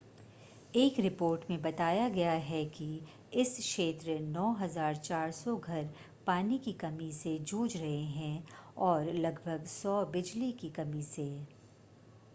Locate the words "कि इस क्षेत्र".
2.67-4.15